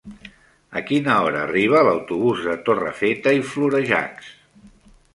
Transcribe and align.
A 0.79 0.81
quina 0.91 1.17
hora 1.25 1.43
arriba 1.49 1.83
l'autobús 1.89 2.43
de 2.49 2.57
Torrefeta 2.71 3.37
i 3.43 3.47
Florejacs? 3.55 4.37